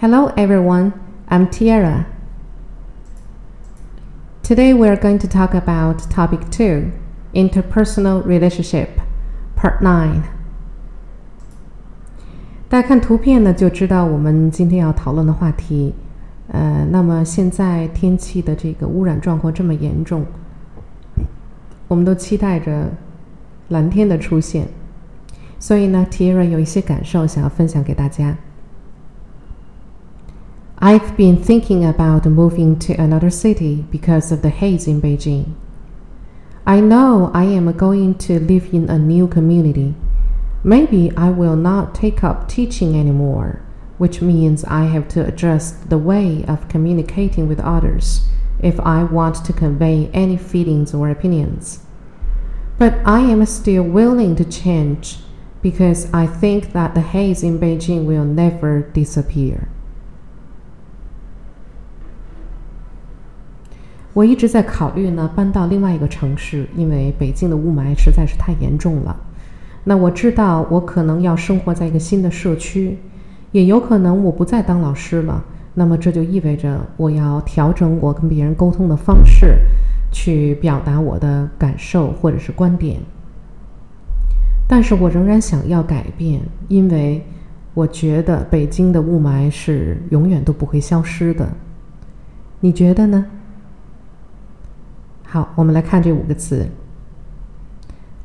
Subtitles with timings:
[0.00, 0.92] Hello everyone,
[1.26, 2.06] I'm Tiara.
[4.44, 6.92] Today we are going to talk about topic 2,
[7.34, 8.90] interpersonal relationship,
[9.56, 10.22] part 9.
[12.68, 15.92] 大家看图片呢，就知道我们今天要讨论的话题。
[16.52, 20.24] 呃，那么现在天气的这个污染状况这么严重，
[21.88, 22.92] 我们都期待着
[23.70, 24.68] 蓝天的出现。
[25.58, 28.36] 所以呢，Tira 有一些感受想要分享给大家。
[30.80, 35.56] I've been thinking about moving to another city because of the haze in Beijing.
[36.64, 39.96] I know I am going to live in a new community.
[40.62, 43.60] Maybe I will not take up teaching anymore,
[43.96, 48.28] which means I have to adjust the way of communicating with others
[48.60, 51.80] if I want to convey any feelings or opinions.
[52.78, 55.16] But I am still willing to change
[55.60, 59.68] because I think that the haze in Beijing will never disappear.
[64.14, 69.16] 我一直在考虑呢，搬到另外一个城市，因为北京的雾霾实在是太严重了。
[69.84, 72.98] 那我知道我可能要生活在一个新的社区，
[73.52, 75.44] 也有可能我不再当老师了。
[75.74, 79.58] 那么这就意味着我要调整我跟别人沟通的方式，
[80.10, 82.98] 去表达我的感受或者是观点。
[84.66, 87.24] 但是我仍然想要改变，因为
[87.72, 91.48] 我觉得北京的雾霾是永远都不会消失的。
[92.60, 93.24] 你觉得呢？
[95.27, 96.67] 好，我们来看这五个词：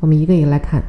[0.01, 0.83] 我们一个一个来看。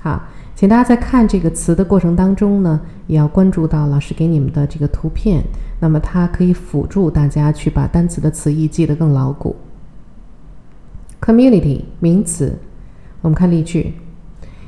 [0.00, 0.22] 好，
[0.54, 5.44] 请大家在看这个词的过程当中呢，也要关注到老师给你们的这个图片，
[5.78, 9.54] 那么它可以辅助大家去把单词的词义记得更牢固。
[11.24, 12.58] Community 名词，
[13.20, 13.94] 我们看例句：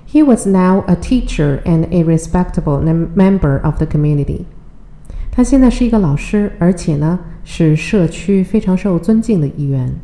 [0.08, 2.82] He was now a teacher and a respectable
[3.14, 4.44] member of the community。
[5.30, 9.94] 他现在是一个老师，而且呢是社区非常受尊敬的一员。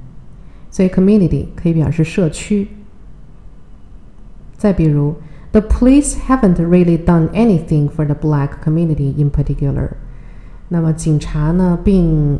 [0.70, 2.68] 所以 community 可以表示社区。
[4.56, 5.14] 再比如，
[5.52, 9.90] The police haven't really done anything for the black community in particular。
[10.68, 12.38] 那么警察呢，并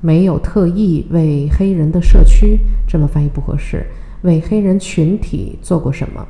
[0.00, 3.86] 没有特意为黑人的社区这么翻译不合适，
[4.22, 6.26] 为黑人群体做过什么，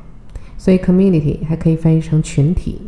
[0.59, 2.81] 所以 community 还可以翻译成群体。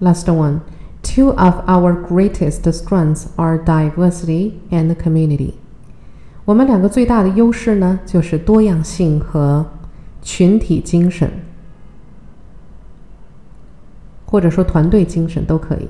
[0.00, 0.60] Last one,
[1.02, 5.54] two of our greatest strengths are diversity and community。
[6.44, 9.64] 我们两个最大的优势呢，就是多样性和
[10.20, 11.30] 群体精神，
[14.26, 15.88] 或者说团队精神都可以。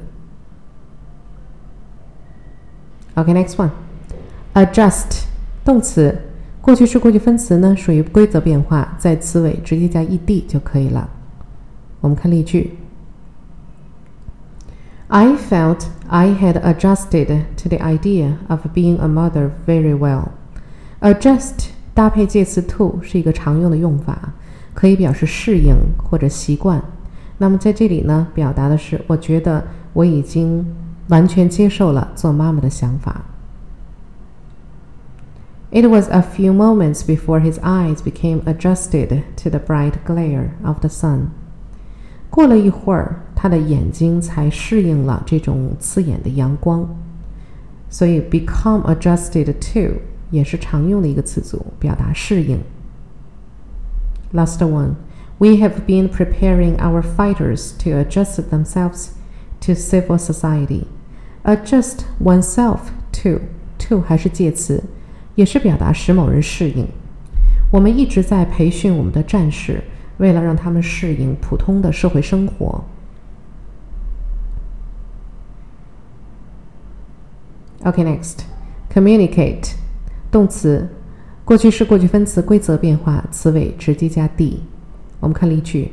[3.16, 5.22] OK，next one，adjust
[5.64, 6.14] 动词，
[6.60, 11.08] 过去式、过去分词呢属于规则变化，在词尾直接加 ed 就可以了。
[12.02, 12.76] 我们看例句
[15.08, 20.24] ：I felt I had adjusted to the idea of being a mother very well.
[21.00, 24.34] Adjust 搭配介词 to 是一个常用的用法，
[24.74, 26.82] 可以表示适应或者习惯。
[27.38, 30.66] 那么在这里呢，表达的是我觉得我已经。
[31.07, 33.25] 完全接受了做妈妈的想法。
[35.71, 40.89] It was a few moments before his eyes became adjusted to the bright glare of the
[40.89, 41.27] sun。
[42.29, 46.87] 过了一会儿，他的眼睛才适应了这种刺眼的阳光。
[47.89, 49.99] 所以，become adjusted to
[50.29, 52.59] 也是常用的一个词组，表达适应。
[54.33, 54.95] Last one,
[55.39, 59.09] we have been preparing our fighters to adjust themselves
[59.59, 60.85] to civil society。
[61.46, 62.80] Adjust oneself
[63.12, 63.40] to
[63.78, 64.82] to 还是介词，
[65.36, 66.86] 也是表达使某人适应。
[67.72, 69.82] 我们一直在培训我们的战士，
[70.18, 72.84] 为了让他们适应普通的社会生活。
[77.84, 78.40] OK，next
[78.92, 79.74] communicate
[80.30, 80.88] 动词，
[81.44, 84.62] 过去式、过去分词规则变化，词尾直接加 d。
[85.20, 85.92] 我们看例句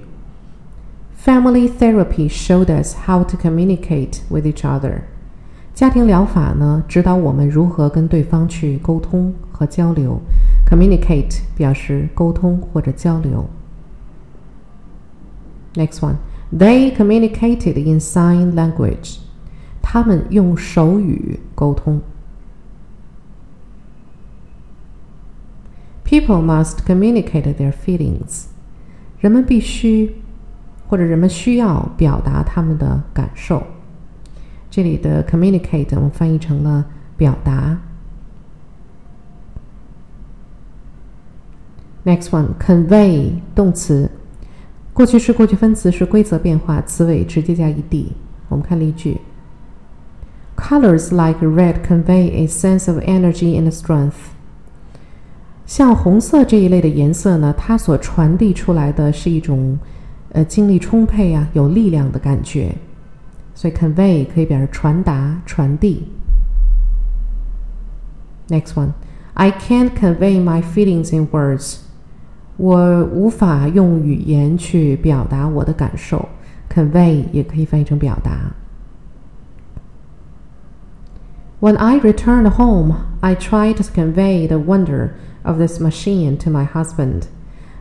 [1.23, 5.01] ：Family therapy showed us how to communicate with each other.
[5.73, 10.21] 家庭疗法呢，指导我们如何跟对方去沟通和交流。
[10.69, 13.45] Communicate 表示沟通或者交流。
[15.73, 16.17] Next one,
[16.55, 19.17] they communicated in sign language.
[19.81, 22.01] 他们用手语沟通。
[26.05, 28.45] People must communicate their feelings.
[29.19, 30.21] 人们必须
[30.87, 33.63] 或者人们需要表达他们的感受。
[34.75, 36.83] 这里的 communicate 我们翻译成了
[37.15, 37.79] 表达。
[42.03, 44.09] Next one, convey 动词，
[44.91, 48.07] 过去式、过去分词是规则变化，词尾直接加 ed。
[48.49, 49.21] 我们看例句
[50.57, 54.33] ：Colors like red convey a sense of energy and strength。
[55.67, 59.77] 像红色这一类的颜色呢，它所传递出来的是一种。
[60.35, 62.73] 呃，精力充沛啊，有力量的感觉，
[63.54, 66.08] 所以 convey 可以表示传达、传递。
[68.48, 68.92] Next one,
[69.34, 71.78] I can't convey my feelings in words。
[72.56, 76.28] 我无法用语言去表达我的感受。
[76.68, 78.52] convey 也可以翻译成表达。
[81.60, 85.10] When I returned home, I tried to convey the wonder
[85.42, 87.22] of this machine to my husband。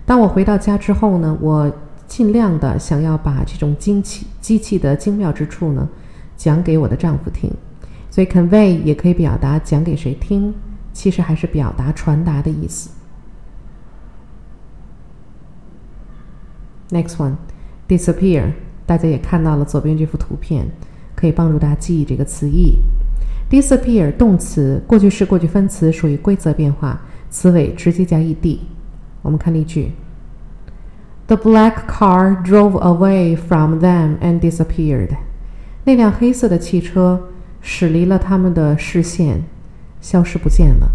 [0.06, 1.72] 当我回到家之后呢，我
[2.12, 5.88] 尽量的想要把这种精器机器的精妙之处呢，
[6.37, 7.50] 讲给我的丈夫听，
[8.11, 10.53] 所以 convey 也可以表达讲给谁听，
[10.93, 12.91] 其实还是表达传达的意思。
[16.91, 17.37] Next one,
[17.88, 18.53] disappear，
[18.85, 20.67] 大家也看到了左边这幅图片，
[21.17, 22.75] 可以帮助大家记忆这个词义。
[23.49, 27.00] disappear 动词，过去式、过去分词属于规则变化，
[27.31, 28.59] 词尾直接加 ed。
[29.23, 29.93] 我们看例句。
[31.28, 35.18] The black car drove away from them and disappeared.
[35.84, 37.30] 那辆黑色的汽车
[37.62, 39.44] 驶离了他们的视线，
[40.00, 40.89] 消失不见了。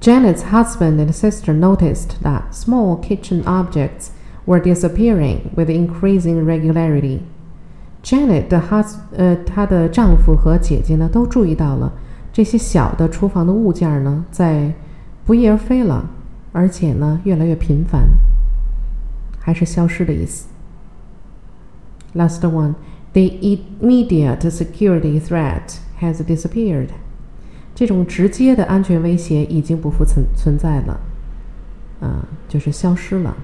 [0.00, 4.10] Janet's husband and sister noticed that small kitchen objects
[4.46, 7.20] were disappearing with increasing regularity.
[8.02, 11.92] Janet 的 hus 呃，她的丈夫和姐姐呢，都注意到了
[12.32, 14.72] 这些小的厨房的物件呢，在
[15.26, 16.08] 不翼而飞了。
[16.55, 18.11] 而且呢，越来越频繁，
[19.41, 20.47] 还是消失的意思。
[22.13, 22.75] Last one,
[23.11, 26.91] the immediate security threat has disappeared。
[27.75, 31.01] 这种直接的安全威胁已经不复存存在了，
[31.99, 33.35] 啊，就是消失了。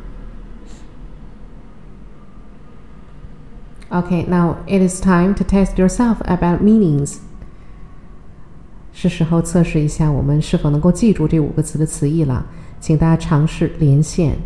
[3.90, 7.18] Okay, now it is time to test yourself about meanings.
[8.94, 12.46] 是时候测试一下我们是否能够记住这五个词的词义了。
[12.81, 14.39] 请大家尝试连线。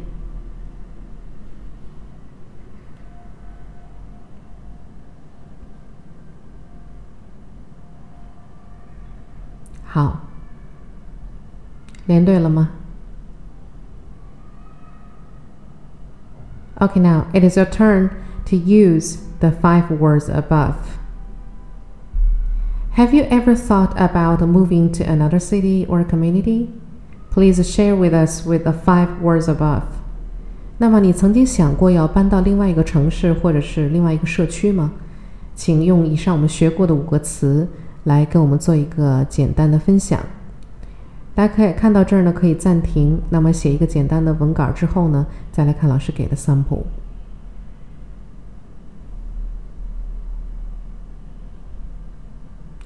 [9.84, 10.20] 好，
[12.06, 12.70] 连对了吗？
[16.78, 18.10] Okay, now it is your turn
[18.46, 20.76] to use the five words above.
[22.94, 26.70] Have you ever thought about moving to another city or community?
[27.35, 29.81] Please share with us with the five words above。
[30.77, 34.93] 那么你曾经想过要搬到另外一个城市或者是另外一个社区吗？
[35.53, 37.67] 请用以上我们学过的五个词
[38.05, 40.17] 来跟我们做一个简单的分享。
[41.33, 46.83] 大家可以看到这儿呢，可以暂停，那么写一个简单的文稿之后呢，再来看老师给的 sample。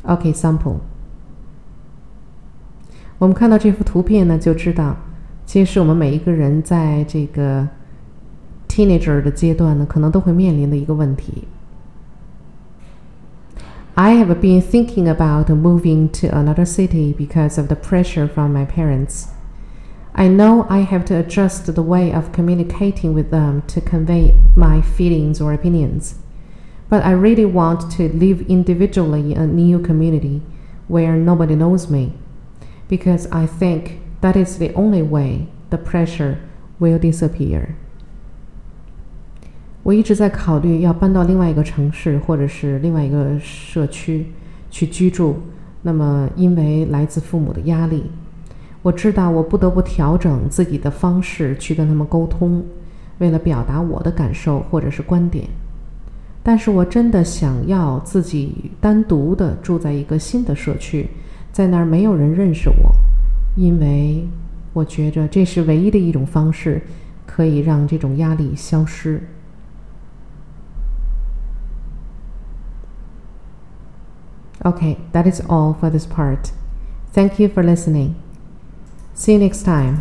[0.02, 0.78] OK，sample。
[3.19, 4.97] 我们看到这幅图片呢，就知道，
[5.47, 7.69] 其实是我们每一个人在这个
[8.69, 11.45] teenager 的阶段呢，可能都会面临的一个问题。
[13.95, 19.27] I have been thinking about moving to another city because of the pressure from my parents.
[20.15, 24.81] I know I have to adjust the way of communicating with them to convey my
[24.81, 26.17] feelings or opinions.
[26.89, 30.43] But I really want to live individually in a new community
[30.89, 32.13] where nobody knows me
[32.90, 36.36] Because I think that is the only way the pressure
[36.80, 37.68] will disappear.
[39.84, 44.28] 我一直在考虑要搬到另外一个城市或者是另外一个社区
[44.70, 45.38] 去居住。
[45.82, 48.04] 那么，因为来自父母的压力，
[48.82, 52.62] 我知道我不得不调整自己的方式去跟他们沟通，
[53.20, 55.48] 为了表达我的感受或者是观点。
[56.44, 61.10] 但是我真的想要自己单独的住在一个新的社区。
[61.53, 62.95] 在那儿没有人认识我，
[63.57, 64.29] 因为
[64.73, 66.83] 我觉着这是唯一的一种方式，
[67.27, 69.23] 可以让这种压力消失。
[74.61, 76.51] Okay, that is all for this part.
[77.13, 78.15] Thank you for listening.
[79.15, 79.99] See you next time.